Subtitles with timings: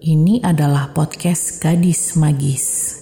[0.00, 2.96] Ini adalah podcast Gadis Magis.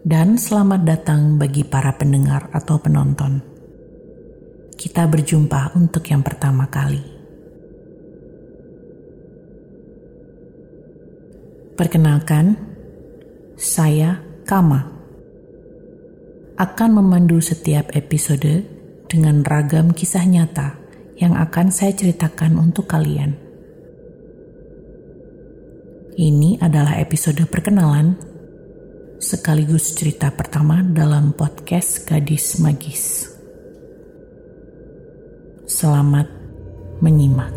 [0.00, 3.44] Dan selamat datang bagi para pendengar atau penonton.
[4.72, 7.04] Kita berjumpa untuk yang pertama kali.
[11.76, 12.56] Perkenalkan,
[13.52, 14.88] saya Kama.
[16.56, 18.64] Akan memandu setiap episode
[19.04, 20.80] dengan ragam kisah nyata
[21.20, 23.47] yang akan saya ceritakan untuk kalian.
[26.18, 28.18] Ini adalah episode perkenalan
[29.22, 33.30] sekaligus cerita pertama dalam podcast Gadis Magis.
[35.62, 36.26] Selamat
[36.98, 37.54] menyimak.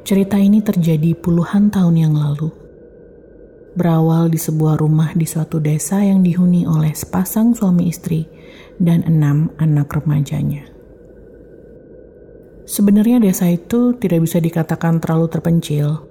[0.00, 2.67] Cerita ini terjadi puluhan tahun yang lalu
[3.78, 8.26] berawal di sebuah rumah di suatu desa yang dihuni oleh sepasang suami istri
[8.82, 10.66] dan enam anak remajanya.
[12.66, 16.02] Sebenarnya desa itu tidak bisa dikatakan terlalu terpencil.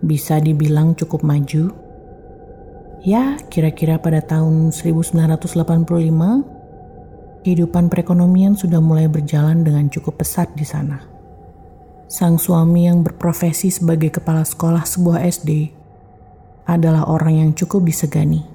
[0.00, 1.76] Bisa dibilang cukup maju.
[3.04, 11.04] Ya, kira-kira pada tahun 1985, kehidupan perekonomian sudah mulai berjalan dengan cukup pesat di sana.
[12.10, 15.79] Sang suami yang berprofesi sebagai kepala sekolah sebuah SD
[16.70, 18.46] adalah orang yang cukup disegani.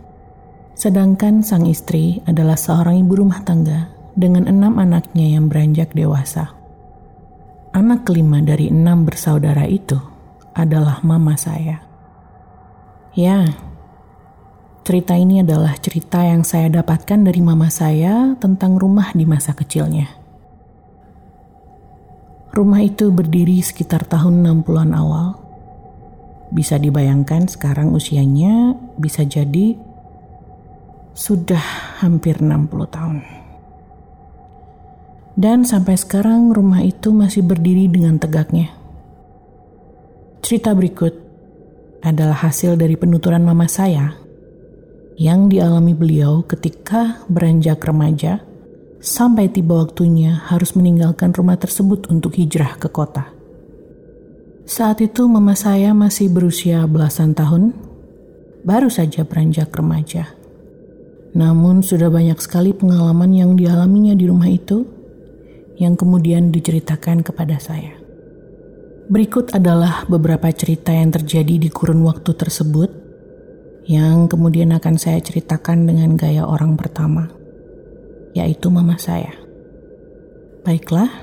[0.76, 6.56] Sedangkan sang istri adalah seorang ibu rumah tangga dengan enam anaknya yang beranjak dewasa.
[7.76, 10.00] Anak kelima dari enam bersaudara itu
[10.56, 11.84] adalah mama saya.
[13.12, 13.52] Ya,
[14.88, 20.08] cerita ini adalah cerita yang saya dapatkan dari mama saya tentang rumah di masa kecilnya.
[22.56, 25.45] Rumah itu berdiri sekitar tahun 60-an awal
[26.54, 29.78] bisa dibayangkan sekarang usianya bisa jadi
[31.16, 31.64] sudah
[32.04, 33.18] hampir 60 tahun.
[35.36, 38.72] Dan sampai sekarang rumah itu masih berdiri dengan tegaknya.
[40.40, 41.12] Cerita berikut
[42.00, 44.16] adalah hasil dari penuturan mama saya
[45.20, 48.44] yang dialami beliau ketika beranjak remaja
[49.04, 53.35] sampai tiba waktunya harus meninggalkan rumah tersebut untuk hijrah ke kota.
[54.66, 57.78] Saat itu mama saya masih berusia belasan tahun,
[58.66, 60.34] baru saja beranjak remaja.
[61.38, 64.90] Namun sudah banyak sekali pengalaman yang dialaminya di rumah itu
[65.78, 67.94] yang kemudian diceritakan kepada saya.
[69.06, 72.90] Berikut adalah beberapa cerita yang terjadi di kurun waktu tersebut
[73.86, 77.30] yang kemudian akan saya ceritakan dengan gaya orang pertama,
[78.34, 79.30] yaitu mama saya.
[80.66, 81.22] Baiklah,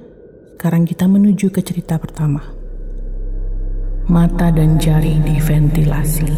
[0.55, 2.52] sekarang kita menuju ke cerita pertama
[4.13, 6.29] mata dan jari diventilasi.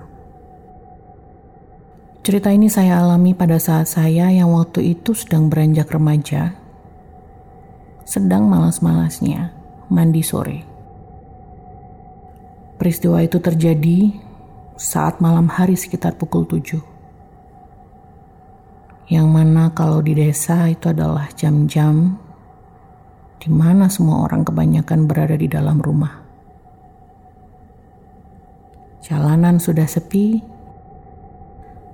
[2.24, 6.52] Cerita ini saya alami pada saat saya yang waktu itu sedang beranjak remaja,
[8.04, 9.48] sedang malas-malasnya
[9.88, 10.58] mandi sore.
[12.76, 14.12] Peristiwa itu terjadi
[14.78, 16.78] saat malam hari sekitar pukul 7.
[19.08, 22.20] Yang mana kalau di desa itu adalah jam-jam
[23.40, 26.22] di mana semua orang kebanyakan berada di dalam rumah.
[28.98, 30.42] Jalanan sudah sepi,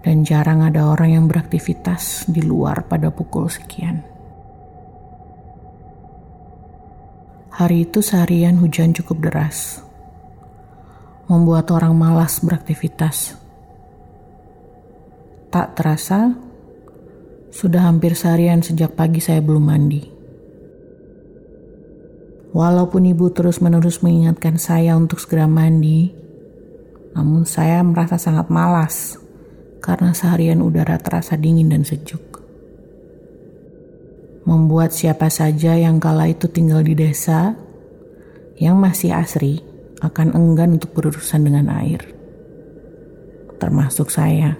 [0.04, 4.04] dan jarang ada orang yang beraktivitas di luar pada pukul sekian.
[7.54, 9.80] Hari itu seharian hujan cukup deras,
[11.30, 13.38] membuat orang malas beraktivitas.
[15.54, 16.34] Tak terasa,
[17.54, 20.02] sudah hampir seharian sejak pagi saya belum mandi.
[22.50, 26.23] Walaupun ibu terus-menerus mengingatkan saya untuk segera mandi,
[27.14, 29.16] namun saya merasa sangat malas
[29.78, 32.42] karena seharian udara terasa dingin dan sejuk.
[34.44, 37.56] Membuat siapa saja yang kala itu tinggal di desa
[38.60, 39.64] yang masih asri
[40.04, 42.02] akan enggan untuk berurusan dengan air.
[43.56, 44.58] Termasuk saya.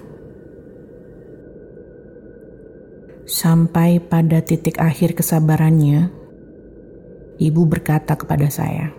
[3.29, 6.09] Sampai pada titik akhir kesabarannya,
[7.41, 8.93] ibu berkata kepada saya,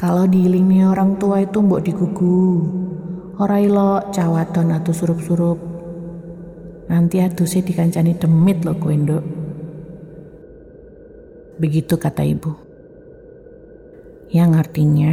[0.00, 2.64] kalau diilingi orang tua itu mbok digugu.
[3.36, 5.60] Ora ilo cawadon atau surup-surup.
[6.88, 9.20] Nanti sih dikancani demit loh kuendo.
[11.60, 12.56] Begitu kata ibu.
[14.32, 15.12] Yang artinya,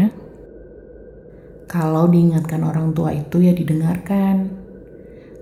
[1.67, 4.55] kalau diingatkan orang tua itu ya didengarkan.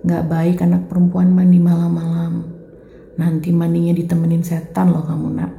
[0.02, 2.50] Gak baik anak perempuan mandi malam-malam.
[3.22, 5.52] Nanti mandinya ditemenin setan loh kamu nak.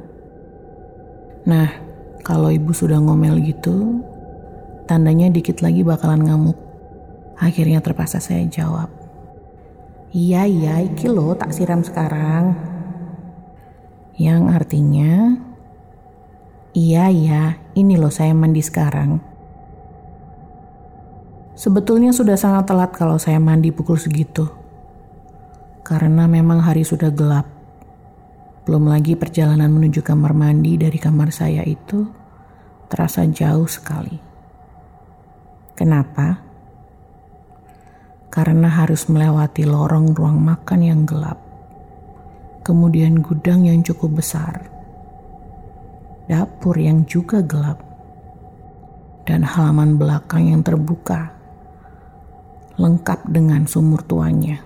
[1.47, 1.86] Nah,
[2.27, 4.03] kalau ibu sudah ngomel gitu,
[4.83, 6.59] tandanya dikit lagi bakalan ngamuk.
[7.39, 8.91] Akhirnya terpaksa saya jawab.
[10.11, 12.51] Iya iya iki lo tak siram sekarang.
[14.19, 15.39] Yang artinya,
[16.75, 19.23] iya iya ini loh saya mandi sekarang.
[21.55, 24.51] Sebetulnya sudah sangat telat kalau saya mandi pukul segitu.
[25.79, 27.47] Karena memang hari sudah gelap.
[28.67, 32.16] Belum lagi perjalanan menuju kamar mandi dari kamar saya itu
[32.87, 34.17] terasa jauh sekali.
[35.77, 36.41] Kenapa?
[38.33, 41.37] Karena harus melewati lorong ruang makan yang gelap,
[42.65, 44.67] kemudian gudang yang cukup besar,
[46.25, 47.81] dapur yang juga gelap,
[49.27, 51.33] dan halaman belakang yang terbuka,
[52.77, 54.61] lengkap dengan sumur tuanya.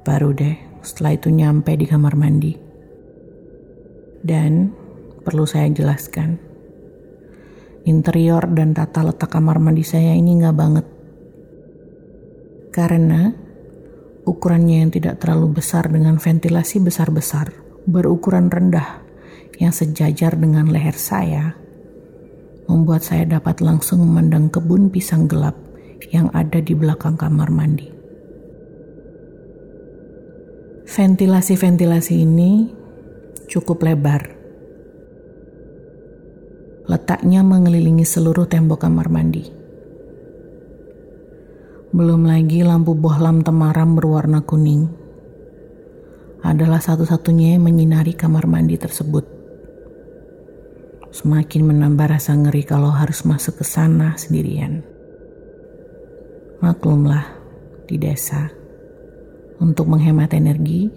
[0.00, 2.56] Baru deh setelah itu nyampe di kamar mandi.
[4.20, 4.72] Dan
[5.30, 6.42] perlu saya jelaskan,
[7.86, 10.86] interior dan tata letak kamar mandi saya ini nggak banget.
[12.74, 13.30] Karena
[14.26, 17.54] ukurannya yang tidak terlalu besar dengan ventilasi besar-besar,
[17.86, 19.06] berukuran rendah
[19.62, 21.54] yang sejajar dengan leher saya,
[22.66, 25.54] membuat saya dapat langsung memandang kebun pisang gelap
[26.10, 27.86] yang ada di belakang kamar mandi.
[30.90, 32.66] Ventilasi-ventilasi ini
[33.46, 34.39] cukup lebar.
[36.90, 39.46] Letaknya mengelilingi seluruh tembok kamar mandi.
[41.94, 44.90] Belum lagi lampu bohlam temaram berwarna kuning
[46.42, 49.22] adalah satu-satunya yang menyinari kamar mandi tersebut.
[51.14, 54.82] Semakin menambah rasa ngeri kalau harus masuk ke sana sendirian.
[56.58, 57.22] Maklumlah,
[57.86, 58.50] di desa
[59.62, 60.90] untuk menghemat energi,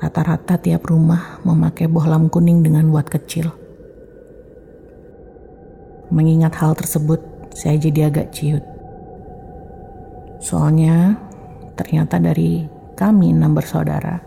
[0.00, 3.67] rata-rata tiap rumah memakai bohlam kuning dengan watt kecil.
[6.08, 7.20] Mengingat hal tersebut,
[7.52, 8.64] saya jadi agak ciut.
[10.40, 11.18] Soalnya,
[11.76, 12.64] ternyata dari
[12.98, 14.18] kami enam bersaudara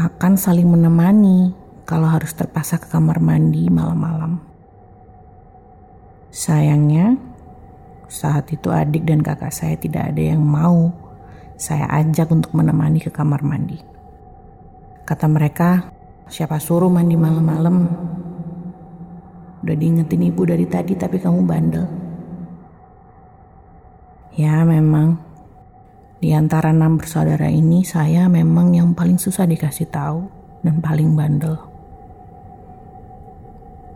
[0.00, 1.52] akan saling menemani
[1.84, 4.40] kalau harus terpaksa ke kamar mandi malam-malam.
[6.30, 7.18] Sayangnya,
[8.06, 10.94] saat itu adik dan kakak saya tidak ada yang mau
[11.60, 13.76] saya ajak untuk menemani ke kamar mandi.
[15.04, 15.92] Kata mereka,
[16.30, 17.76] siapa suruh mandi malam-malam?
[19.60, 21.86] Udah diingetin ibu dari tadi tapi kamu bandel.
[24.40, 25.20] Ya memang,
[26.20, 30.28] di antara enam bersaudara ini saya memang yang paling susah dikasih tahu
[30.64, 31.60] dan paling bandel.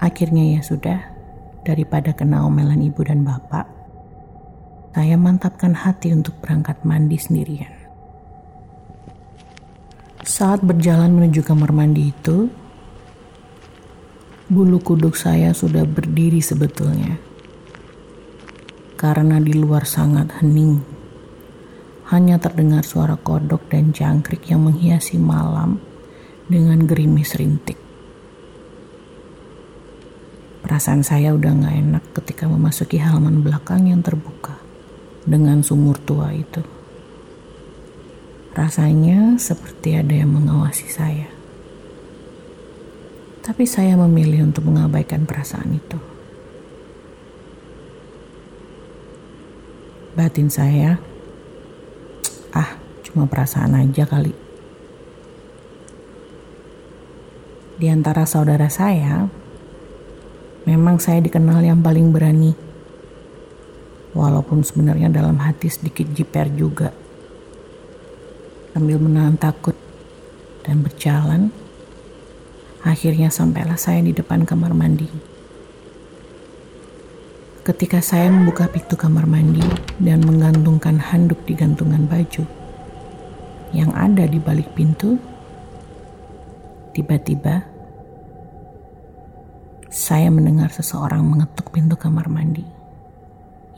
[0.05, 1.01] Akhirnya ya sudah,
[1.65, 3.65] daripada kena omelan ibu dan bapak,
[4.93, 7.73] saya mantapkan hati untuk berangkat mandi sendirian.
[10.25, 12.53] Saat berjalan menuju kamar mandi itu,
[14.45, 17.17] bulu kuduk saya sudah berdiri sebetulnya.
[19.01, 20.85] Karena di luar sangat hening.
[22.13, 25.81] Hanya terdengar suara kodok dan jangkrik yang menghiasi malam
[26.45, 27.81] dengan gerimis rintik.
[30.61, 34.61] Perasaan saya udah gak enak ketika memasuki halaman belakang yang terbuka
[35.25, 36.61] dengan sumur tua itu.
[38.53, 41.29] Rasanya seperti ada yang mengawasi saya.
[43.45, 46.01] Tapi saya memilih untuk mengabaikan perasaan itu.
[50.17, 50.97] Batin saya,
[52.57, 54.33] ah cuma perasaan aja kali.
[57.77, 59.29] Di antara saudara saya,
[60.65, 62.57] memang saya dikenal yang paling berani
[64.17, 66.95] walaupun sebenarnya dalam hati sedikit jiper juga.
[68.73, 69.77] Sambil menahan takut
[70.65, 71.53] dan berjalan,
[72.85, 75.09] akhirnya sampailah saya di depan kamar mandi.
[77.65, 79.65] Ketika saya membuka pintu kamar mandi
[79.97, 82.45] dan menggantungkan handuk di gantungan baju
[83.73, 85.17] yang ada di balik pintu,
[86.93, 87.65] tiba-tiba
[89.89, 92.69] saya mendengar seseorang mengetuk pintu kamar mandi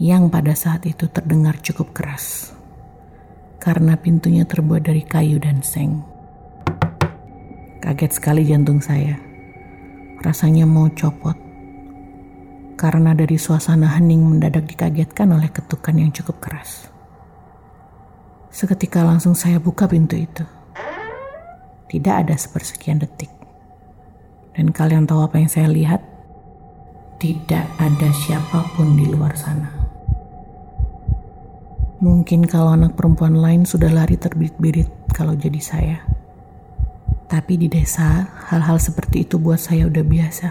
[0.03, 2.57] yang pada saat itu terdengar cukup keras
[3.63, 6.16] karena pintunya terbuat dari kayu dan seng.
[7.87, 9.15] Kaget sekali jantung saya.
[10.19, 11.39] Rasanya mau copot.
[12.75, 16.91] Karena dari suasana hening mendadak dikagetkan oleh ketukan yang cukup keras.
[18.51, 20.43] Seketika langsung saya buka pintu itu.
[21.87, 23.31] Tidak ada sepersekian detik.
[24.59, 26.03] Dan kalian tahu apa yang saya lihat?
[27.23, 29.71] Tidak ada siapa pun di luar sana.
[32.03, 36.16] Mungkin kalau anak perempuan lain sudah lari terbirit-birit kalau jadi saya.
[37.27, 40.49] Tapi di desa, hal-hal seperti itu buat saya udah biasa.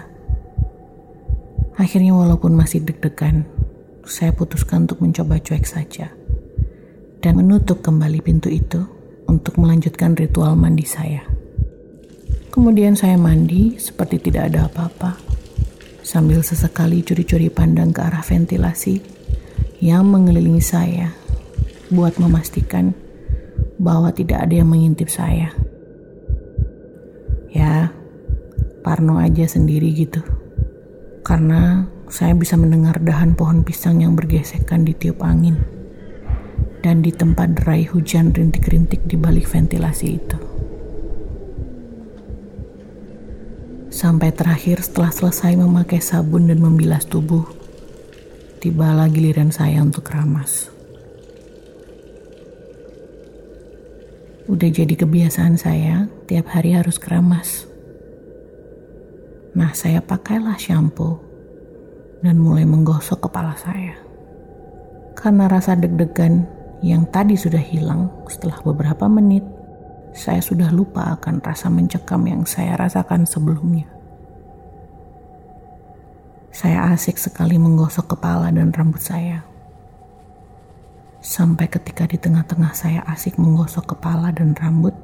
[1.80, 3.48] Akhirnya walaupun masih deg-degan,
[4.04, 6.12] saya putuskan untuk mencoba cuek saja
[7.20, 8.86] dan menutup kembali pintu itu
[9.26, 11.26] untuk melanjutkan ritual mandi saya.
[12.54, 15.20] Kemudian saya mandi seperti tidak ada apa-apa,
[16.00, 19.02] sambil sesekali curi-curi pandang ke arah ventilasi
[19.82, 21.12] yang mengelilingi saya
[21.92, 22.96] buat memastikan
[23.76, 25.52] bahwa tidak ada yang mengintip saya.
[27.50, 27.94] Ya,
[28.86, 30.22] parno aja sendiri gitu.
[31.26, 35.58] Karena saya bisa mendengar dahan pohon pisang yang bergesekan di tiup angin
[36.86, 40.38] dan di tempat derai hujan rintik-rintik di balik ventilasi itu.
[43.90, 47.42] Sampai terakhir setelah selesai memakai sabun dan membilas tubuh,
[48.62, 50.75] tibalah giliran saya untuk ramas.
[54.46, 57.66] Udah jadi kebiasaan saya, tiap hari harus keramas.
[59.58, 61.18] Nah, saya pakailah shampoo
[62.22, 63.98] dan mulai menggosok kepala saya.
[65.18, 66.46] Karena rasa deg-degan
[66.78, 69.42] yang tadi sudah hilang setelah beberapa menit,
[70.14, 73.90] saya sudah lupa akan rasa mencekam yang saya rasakan sebelumnya.
[76.54, 79.55] Saya asik sekali menggosok kepala dan rambut saya.
[81.26, 84.94] Sampai ketika di tengah-tengah saya asik menggosok kepala dan rambut,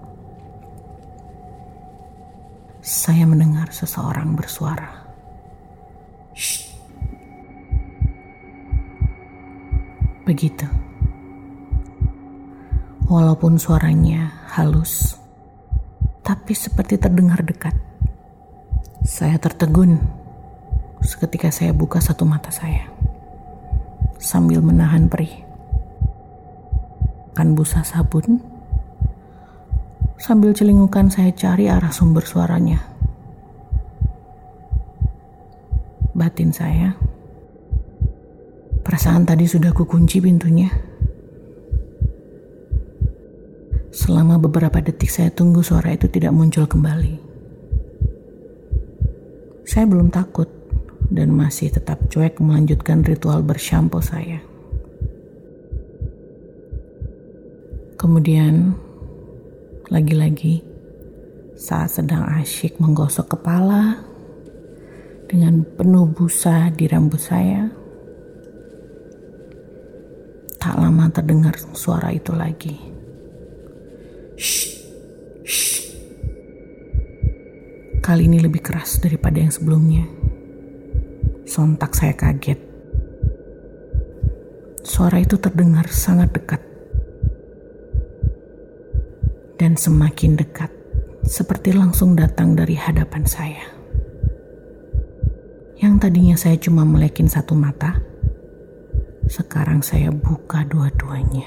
[2.78, 5.02] saya mendengar seseorang bersuara.
[6.30, 6.78] Shh.
[10.22, 10.62] Begitu.
[13.10, 15.18] Walaupun suaranya halus,
[16.22, 17.74] tapi seperti terdengar dekat.
[19.02, 19.98] Saya tertegun
[21.02, 22.86] seketika saya buka satu mata saya
[24.22, 25.41] sambil menahan perih.
[27.32, 28.44] Kan busa sabun,
[30.20, 32.80] sambil celingukan saya cari arah sumber suaranya.
[36.12, 36.92] Batin saya,
[38.84, 40.68] perasaan tadi sudah kukunci pintunya
[43.92, 47.20] Selama beberapa detik saya tunggu suara itu tidak muncul kembali.
[49.68, 50.48] Saya belum takut
[51.12, 54.40] dan masih tetap cuek melanjutkan ritual bershampo saya.
[58.12, 58.76] Kemudian,
[59.88, 60.60] lagi-lagi
[61.56, 64.04] saat sedang asyik menggosok kepala
[65.32, 67.72] dengan penuh busa di rambut saya,
[70.60, 72.76] tak lama terdengar suara itu lagi.
[74.36, 74.76] Shh,
[75.48, 75.96] shh.
[78.04, 80.04] Kali ini lebih keras daripada yang sebelumnya.
[81.48, 82.60] Sontak saya kaget.
[84.84, 86.71] Suara itu terdengar sangat dekat.
[89.62, 90.74] Dan semakin dekat,
[91.22, 93.62] seperti langsung datang dari hadapan saya.
[95.78, 98.02] Yang tadinya saya cuma melekin satu mata,
[99.30, 101.46] sekarang saya buka dua-duanya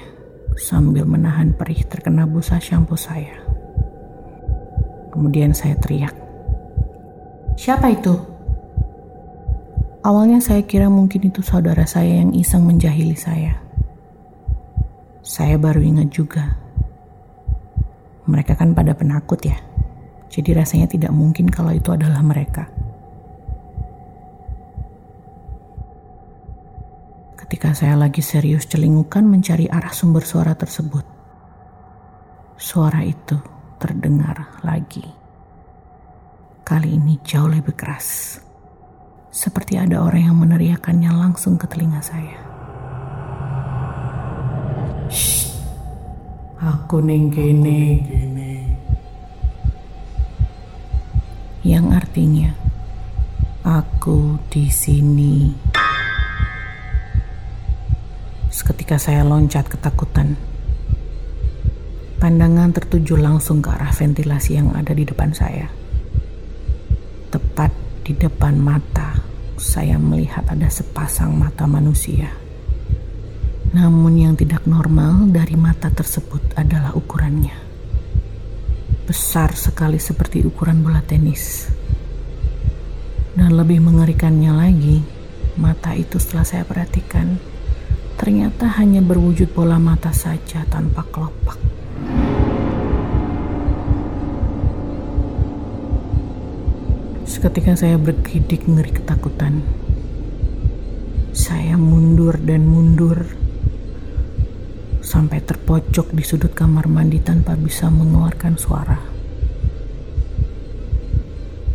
[0.56, 3.36] sambil menahan perih terkena busa shampoo saya.
[5.12, 6.16] Kemudian saya teriak.
[7.60, 8.16] Siapa itu?
[10.00, 13.60] Awalnya saya kira mungkin itu saudara saya yang iseng menjahili saya.
[15.20, 16.65] Saya baru ingat juga.
[18.26, 19.58] Mereka kan pada penakut ya.
[20.30, 22.66] Jadi rasanya tidak mungkin kalau itu adalah mereka.
[27.46, 31.06] ketika saya lagi serius celingukan mencari arah sumber suara tersebut.
[32.58, 33.38] Suara itu
[33.78, 35.06] terdengar lagi.
[36.66, 38.42] Kali ini jauh lebih keras.
[39.30, 42.45] Seperti ada orang yang meneriakannya langsung ke telinga saya.
[46.56, 48.00] Aku ning kene.
[51.66, 52.50] Yang artinya,
[53.66, 55.50] aku di sini.
[58.48, 60.38] Seketika saya loncat ketakutan.
[62.16, 65.68] Pandangan tertuju langsung ke arah ventilasi yang ada di depan saya.
[67.28, 67.74] Tepat
[68.06, 69.18] di depan mata,
[69.58, 72.45] saya melihat ada sepasang mata manusia.
[73.76, 77.52] Namun yang tidak normal dari mata tersebut adalah ukurannya.
[79.04, 81.68] Besar sekali seperti ukuran bola tenis.
[83.36, 85.04] Dan lebih mengerikannya lagi,
[85.60, 87.36] mata itu setelah saya perhatikan
[88.16, 91.60] ternyata hanya berwujud bola mata saja tanpa kelopak.
[97.28, 99.60] Seketika saya bergidik ngeri ketakutan.
[101.36, 103.45] Saya mundur dan mundur
[105.06, 108.98] sampai terpojok di sudut kamar mandi tanpa bisa mengeluarkan suara.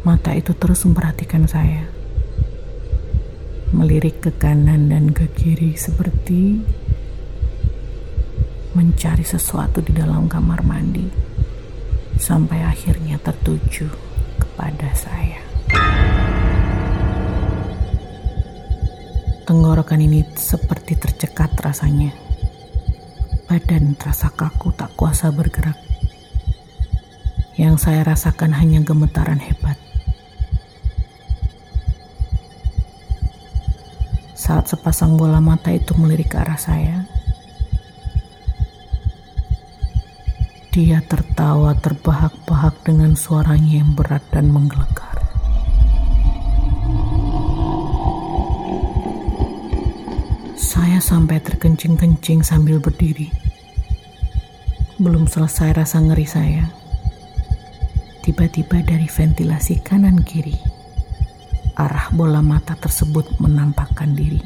[0.04, 1.88] Mata itu terus memperhatikan saya,
[3.72, 6.60] melirik ke kanan dan ke kiri seperti
[8.76, 11.08] mencari sesuatu di dalam kamar mandi,
[12.20, 13.88] sampai akhirnya tertuju
[14.44, 15.40] kepada saya.
[19.48, 22.31] Tenggorokan ini seperti tercekat rasanya.
[23.52, 25.76] Badan terasa kaku tak kuasa bergerak.
[27.60, 29.76] Yang saya rasakan hanya gemetaran hebat.
[34.52, 37.08] saat sepasang bola mata itu melirik ke arah saya.
[40.76, 45.24] Dia tertawa terbahak-bahak dengan suaranya yang berat dan menggelegar.
[50.60, 53.41] Saya sampai terkencing-kencing sambil berdiri.
[55.02, 56.70] Belum selesai rasa ngeri saya.
[58.22, 60.54] Tiba-tiba dari ventilasi kanan kiri
[61.82, 64.46] arah bola mata tersebut menampakkan diri.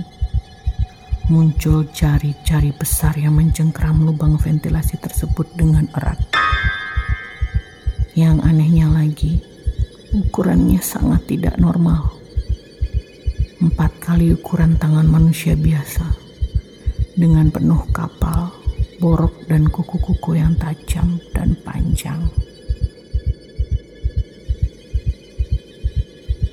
[1.28, 6.24] Muncul jari-jari besar yang mencengkram lubang ventilasi tersebut dengan erat.
[8.16, 9.44] Yang anehnya lagi,
[10.16, 12.16] ukurannya sangat tidak normal.
[13.60, 16.08] Empat kali ukuran tangan manusia biasa,
[17.20, 18.55] dengan penuh kapal,
[19.00, 22.32] borok dan kuku-kuku yang tajam dan panjang.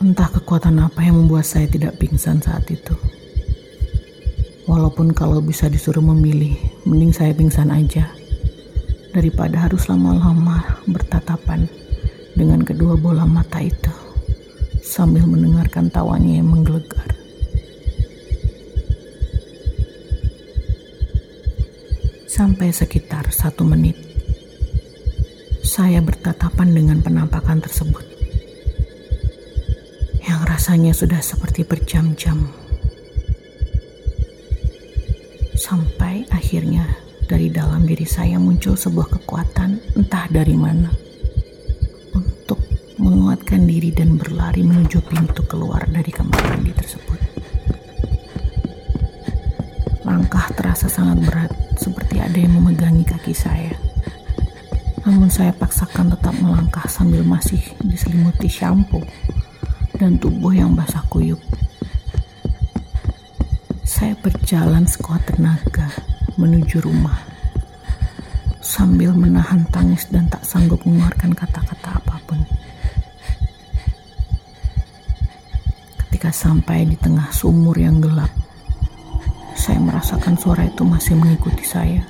[0.02, 2.99] Entah kekuatan apa yang membuat saya tidak pingsan saat itu.
[4.66, 8.11] Walaupun kalau bisa disuruh memilih, mending saya pingsan aja.
[9.14, 11.70] Daripada harus lama-lama bertatapan
[12.35, 13.94] dengan kedua bola mata itu.
[14.83, 17.21] Sambil mendengarkan tawanya yang menggelegar.
[22.42, 23.94] Sampai sekitar satu menit,
[25.62, 28.12] saya bertatapan dengan penampakan tersebut
[30.62, 32.46] Rasanya sudah seperti berjam-jam.
[35.59, 36.87] Sampai akhirnya
[37.26, 40.87] dari dalam diri saya muncul sebuah kekuatan entah dari mana.
[42.14, 42.62] Untuk
[42.94, 47.18] menguatkan diri dan berlari menuju pintu keluar dari kamar mandi tersebut.
[50.07, 51.50] Langkah terasa sangat berat
[51.83, 53.75] seperti ada yang memegangi kaki saya.
[55.03, 59.03] Namun saya paksakan tetap melangkah sambil masih diselimuti shampoo
[59.99, 61.42] dan tubuh yang basah kuyup.
[63.83, 65.90] Saya berjalan sekuat tenaga
[66.38, 67.18] menuju rumah
[68.62, 72.40] sambil menahan tangis dan tak sanggup mengeluarkan kata-kata apa pun.
[76.07, 78.31] Ketika sampai di tengah sumur yang gelap,
[79.62, 82.03] saya merasakan suara itu masih mengikuti saya.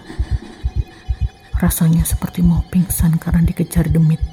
[1.60, 4.24] Rasanya seperti mau pingsan karena dikejar demit.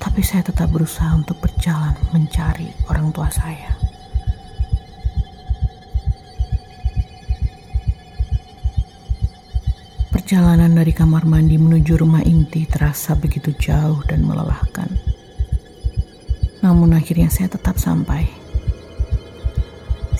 [0.00, 3.76] Tapi saya tetap berusaha untuk berjalan mencari orang tua saya.
[10.08, 14.88] Perjalanan dari kamar mandi menuju rumah inti terasa begitu jauh dan melelahkan.
[16.64, 18.39] Namun akhirnya saya tetap sampai.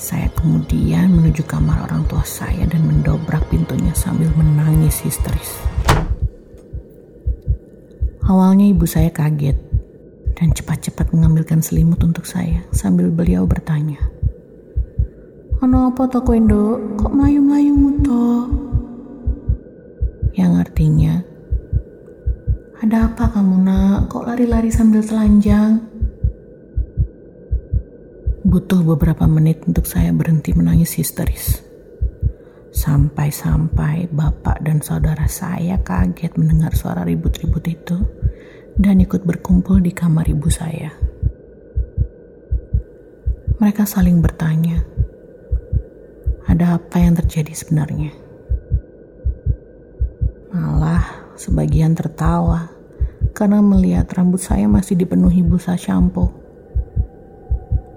[0.00, 5.60] Saya kemudian menuju kamar orang tua saya dan mendobrak pintunya sambil menangis histeris.
[8.24, 9.60] Awalnya ibu saya kaget
[10.40, 14.00] dan cepat-cepat mengambilkan selimut untuk saya sambil beliau bertanya.
[15.60, 16.80] Ano apa to Indo?
[16.96, 18.48] Kok melayu-melayu muto?
[20.32, 21.20] Yang artinya,
[22.80, 24.08] ada apa kamu nak?
[24.08, 25.89] Kok lari-lari sambil telanjang?
[28.50, 31.62] Butuh beberapa menit untuk saya berhenti menangis histeris.
[32.74, 38.02] Sampai-sampai bapak dan saudara saya kaget mendengar suara ribut-ribut itu
[38.74, 40.90] dan ikut berkumpul di kamar ibu saya.
[43.62, 44.82] Mereka saling bertanya,
[46.50, 48.10] ada apa yang terjadi sebenarnya?
[50.50, 52.66] Malah sebagian tertawa
[53.30, 56.39] karena melihat rambut saya masih dipenuhi busa shampoo.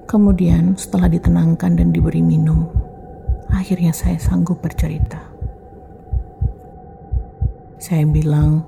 [0.04, 2.68] Kemudian setelah ditenangkan dan diberi minum,
[3.50, 5.20] akhirnya saya sanggup bercerita.
[7.80, 8.64] Saya bilang,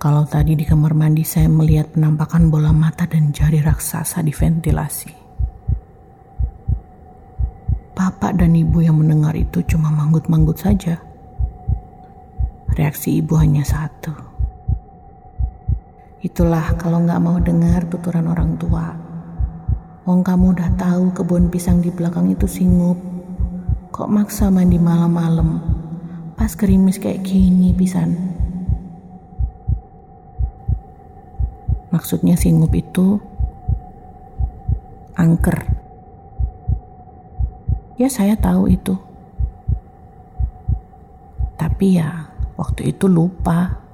[0.00, 5.12] kalau tadi di kamar mandi saya melihat penampakan bola mata dan jari raksasa di ventilasi.
[7.92, 10.96] Bapak dan ibu yang mendengar itu cuma manggut-manggut saja.
[12.72, 14.16] Reaksi ibu hanya satu.
[16.24, 19.09] Itulah kalau nggak mau dengar tuturan orang tua.
[20.08, 22.96] Wong kamu udah tahu kebun pisang di belakang itu singup.
[23.92, 25.60] Kok maksa mandi malam-malam?
[26.40, 28.16] Pas gerimis kayak gini pisan.
[31.92, 33.20] Maksudnya singup itu
[35.20, 35.68] angker.
[38.00, 38.96] Ya saya tahu itu.
[41.60, 43.84] Tapi ya waktu itu lupa.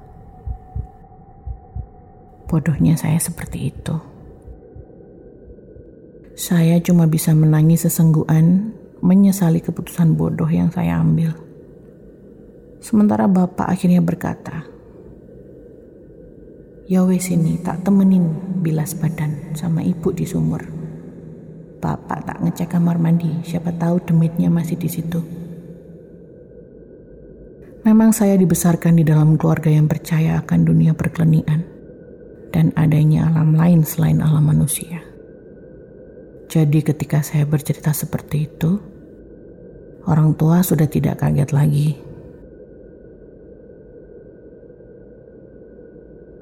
[2.47, 4.16] Bodohnya saya seperti itu.
[6.37, 8.69] Saya cuma bisa menangis sesenggukan
[9.01, 11.33] menyesali keputusan bodoh yang saya ambil.
[12.77, 14.69] Sementara bapak akhirnya berkata,
[16.85, 20.61] Ya wes ini tak temenin bilas badan sama ibu di sumur.
[21.81, 25.17] Bapak tak ngecek kamar mandi, siapa tahu demitnya masih di situ.
[27.81, 31.65] Memang saya dibesarkan di dalam keluarga yang percaya akan dunia perkelenian
[32.53, 35.06] dan adanya alam lain selain alam manusia.
[36.47, 38.79] Jadi ketika saya bercerita seperti itu,
[40.07, 42.07] orang tua sudah tidak kaget lagi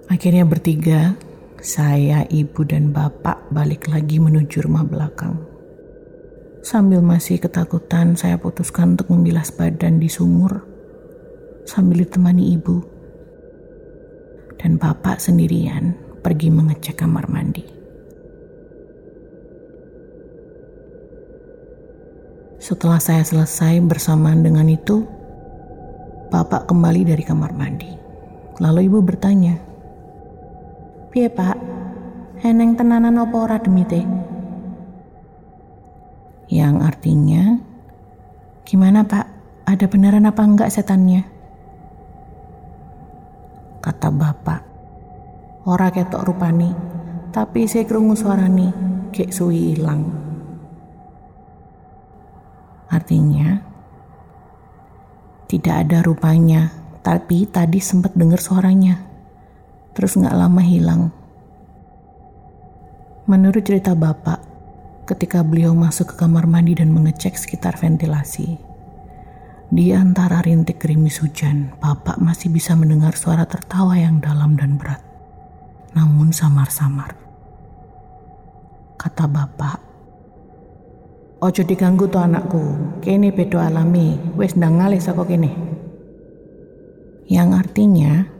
[0.05, 1.17] Akhirnya bertiga,
[1.59, 5.35] saya, ibu, dan bapak balik lagi menuju rumah belakang.
[6.63, 10.63] Sambil masih ketakutan, saya putuskan untuk membilas badan di sumur
[11.67, 12.79] sambil ditemani ibu.
[14.55, 17.74] Dan bapak sendirian pergi mengecek kamar mandi.
[22.55, 25.03] Setelah saya selesai bersamaan dengan itu,
[26.31, 27.91] bapak kembali dari kamar mandi.
[28.63, 29.59] Lalu ibu bertanya,
[31.11, 31.55] Piye pak,
[32.43, 34.03] eneng tenanan apa ora demite?
[36.47, 37.59] Yang artinya,
[38.63, 39.27] gimana pak,
[39.67, 41.27] ada beneran apa enggak setannya?
[43.83, 44.61] Kata bapak,
[45.67, 46.71] ora ketok rupani,
[47.35, 48.71] tapi saya kerungu suarani,
[49.11, 50.24] kek suwi hilang.
[52.95, 53.59] Artinya,
[55.51, 56.71] tidak ada rupanya,
[57.03, 59.15] tapi tadi sempat dengar suaranya
[59.95, 61.01] terus nggak lama hilang.
[63.25, 64.43] Menurut cerita bapak,
[65.07, 68.59] ketika beliau masuk ke kamar mandi dan mengecek sekitar ventilasi,
[69.71, 75.01] di antara rintik gerimis hujan, bapak masih bisa mendengar suara tertawa yang dalam dan berat,
[75.97, 77.17] namun samar-samar.
[78.99, 79.79] Kata bapak,
[81.43, 82.63] Ojo diganggu tuh anakku,
[83.03, 85.51] kene bedo alami, wes ndang ngalih saka kene.
[87.27, 88.35] Yang artinya,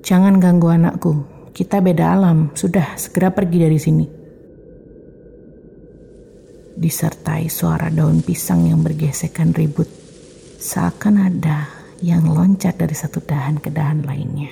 [0.00, 1.12] Jangan ganggu anakku.
[1.52, 2.50] Kita beda alam.
[2.56, 4.06] Sudah, segera pergi dari sini.
[6.80, 9.86] Disertai suara daun pisang yang bergesekan ribut.
[10.56, 11.68] Seakan ada
[12.00, 14.50] yang loncat dari satu dahan ke dahan lainnya.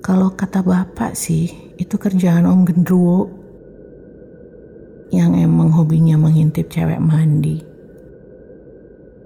[0.00, 3.43] Kalau kata bapak sih, itu kerjaan om gendruwo
[5.20, 7.62] yang emang hobinya mengintip cewek mandi.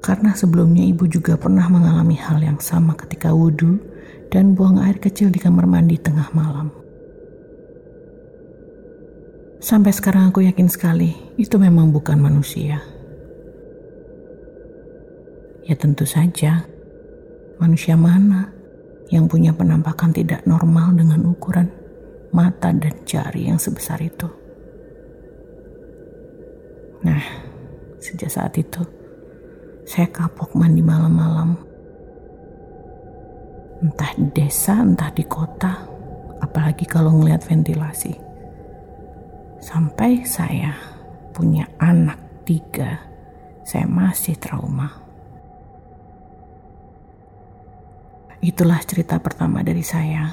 [0.05, 3.81] Karena sebelumnya ibu juga pernah mengalami hal yang sama ketika wudhu
[4.29, 6.71] dan buang air kecil di kamar mandi tengah malam.
[9.59, 12.79] Sampai sekarang aku yakin sekali itu memang bukan manusia.
[15.67, 16.65] Ya tentu saja,
[17.59, 18.55] manusia mana
[19.11, 21.69] yang punya penampakan tidak normal dengan ukuran
[22.33, 24.48] mata dan jari yang sebesar itu.
[27.09, 27.25] Nah,
[27.97, 28.85] sejak saat itu,
[29.89, 31.57] saya kapok mandi malam-malam
[33.81, 35.89] entah di desa, entah di kota,
[36.45, 38.13] apalagi kalau ngelihat ventilasi.
[39.65, 40.77] Sampai saya
[41.33, 43.01] punya anak tiga,
[43.65, 44.93] saya masih trauma.
[48.45, 50.31] Itulah cerita pertama dari saya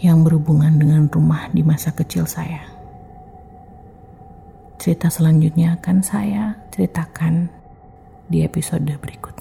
[0.00, 2.75] yang berhubungan dengan rumah di masa kecil saya.
[4.86, 7.50] Cerita selanjutnya akan saya ceritakan
[8.30, 9.35] di episode berikut.